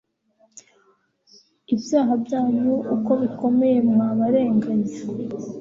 ibyaha 1.73 2.13
byanyu 2.23 2.73
uko 2.95 3.11
bikomeye 3.21 3.77
mwa 3.91 4.07
barenganya 4.19 4.93